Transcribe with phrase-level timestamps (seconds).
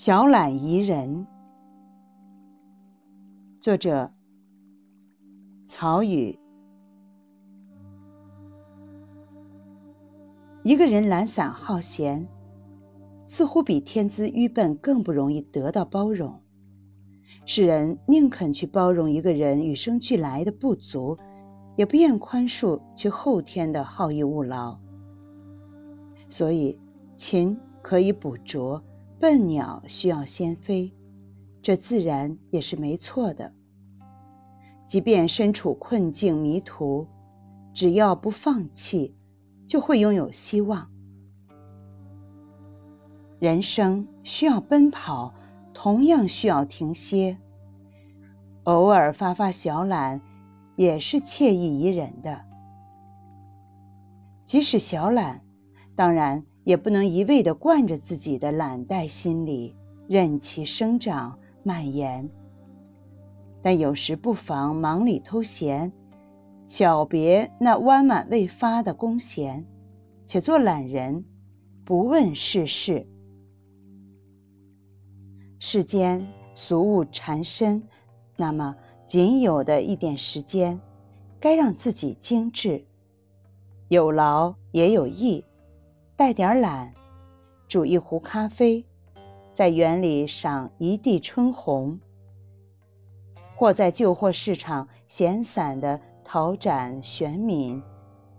[0.00, 1.26] 小懒宜人。
[3.60, 4.08] 作者：
[5.66, 6.38] 曹禺。
[10.62, 12.24] 一个人懒散好闲，
[13.26, 16.40] 似乎比天资愚笨更不容易得到包容。
[17.44, 21.18] 世人宁肯去包容一个人与生俱来的不足，
[21.74, 24.78] 也不愿宽恕其后天的好逸恶劳。
[26.28, 26.78] 所以，
[27.16, 28.80] 勤可以捕捉。
[29.20, 30.92] 笨鸟需要先飞，
[31.60, 33.52] 这自然也是没错的。
[34.86, 37.04] 即便身处困境迷途，
[37.74, 39.12] 只要不放弃，
[39.66, 40.88] 就会拥有希望。
[43.40, 45.34] 人生需要奔跑，
[45.74, 47.36] 同样需要停歇。
[48.64, 50.20] 偶尔发发小懒，
[50.76, 52.44] 也是惬意宜人的。
[54.46, 55.40] 即使小懒，
[55.96, 56.44] 当然。
[56.68, 59.74] 也不能一味地惯着自己的懒怠心理，
[60.06, 62.28] 任其生长蔓延。
[63.62, 65.90] 但有时不妨忙里偷闲，
[66.66, 69.64] 小别那弯满未发的弓弦，
[70.26, 71.24] 且做懒人，
[71.86, 73.06] 不问世事。
[75.58, 76.22] 世间
[76.54, 77.82] 俗物缠身，
[78.36, 80.78] 那么仅有的一点时间，
[81.40, 82.84] 该让自己精致，
[83.88, 85.42] 有劳也有逸。
[86.18, 86.92] 带点懒，
[87.68, 88.84] 煮一壶咖啡，
[89.52, 91.96] 在园里赏一地春红，
[93.54, 97.80] 或在旧货市场闲散的讨展选敏，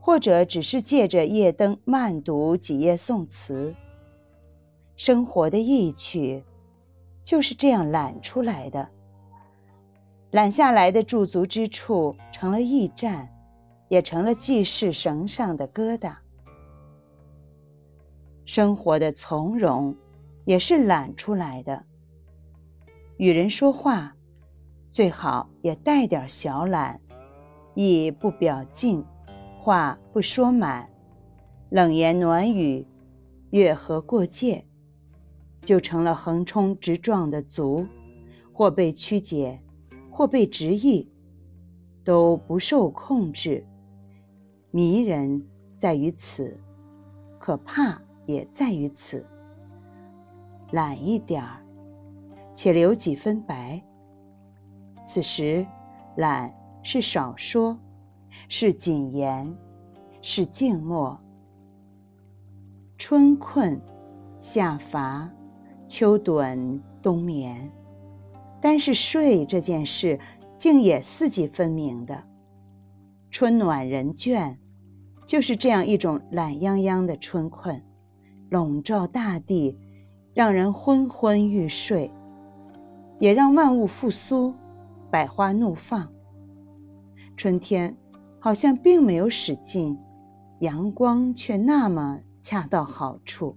[0.00, 3.72] 或者只是借着夜灯慢读几页宋词。
[4.96, 6.42] 生活的意趣，
[7.22, 8.88] 就是这样懒出来的。
[10.32, 13.32] 懒下来的驻足之处，成了驿站，
[13.86, 16.16] 也成了记事绳上的疙瘩。
[18.48, 19.94] 生活的从容，
[20.46, 21.84] 也是懒出来的。
[23.18, 24.16] 与人说话，
[24.90, 26.98] 最好也带点小懒，
[27.74, 29.04] 意不表尽，
[29.60, 30.88] 话不说满，
[31.68, 32.86] 冷言暖语，
[33.50, 34.64] 越河过界，
[35.60, 37.86] 就成了横冲直撞的卒，
[38.50, 39.60] 或被曲解，
[40.10, 41.06] 或被直译，
[42.02, 43.62] 都不受控制。
[44.70, 46.58] 迷人在于此，
[47.38, 48.00] 可怕。
[48.28, 49.24] 也在于此，
[50.72, 51.64] 懒一点儿，
[52.52, 53.82] 且留几分白。
[55.02, 55.66] 此时，
[56.16, 57.74] 懒是少说，
[58.50, 59.50] 是谨言，
[60.20, 61.18] 是静默。
[62.98, 63.80] 春困，
[64.42, 65.26] 夏乏，
[65.88, 67.70] 秋盹，冬眠。
[68.60, 70.20] 单是睡这件事，
[70.58, 72.22] 竟也四季分明的。
[73.30, 74.54] 春暖人倦，
[75.24, 77.82] 就是这样一种懒洋洋的春困。
[78.50, 79.76] 笼罩大地，
[80.32, 82.10] 让人昏昏欲睡，
[83.18, 84.54] 也让万物复苏，
[85.10, 86.10] 百花怒放。
[87.36, 87.96] 春天
[88.38, 89.98] 好像并没有使劲，
[90.60, 93.56] 阳光却那么恰到好处。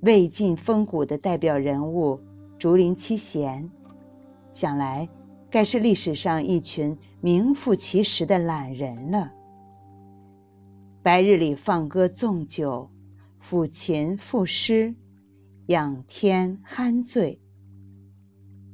[0.00, 2.20] 魏晋风骨的代表人物
[2.58, 3.68] 竹林七贤，
[4.52, 5.08] 想来
[5.50, 9.32] 该是历史上一群名副其实的懒人了。
[11.06, 12.90] 白日里放歌纵酒，
[13.40, 14.92] 抚琴赋诗，
[15.68, 17.40] 仰天酣醉。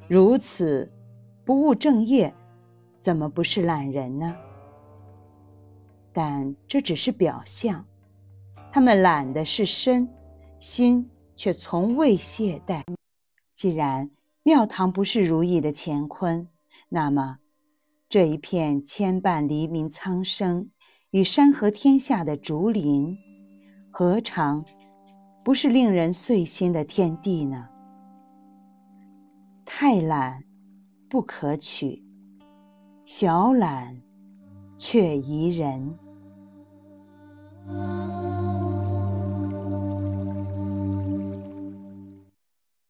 [0.09, 0.91] 如此
[1.44, 2.32] 不务正业，
[3.03, 4.34] 怎么不是懒人呢？
[6.10, 7.84] 但这只是表象，
[8.72, 10.09] 他们懒的是身，
[10.59, 12.82] 心却从未懈怠。
[13.54, 14.10] 既然
[14.43, 16.49] 庙堂不是如意的乾坤，
[16.88, 17.41] 那么
[18.09, 20.70] 这一片牵绊黎民苍生。
[21.12, 23.15] 与山河天下的竹林
[23.91, 24.65] 何尝
[25.45, 27.69] 不是令人碎心的天地呢？
[29.67, 30.43] 太懒
[31.11, 32.03] 不可取
[33.05, 34.00] 小懒
[34.79, 35.99] 却宜人。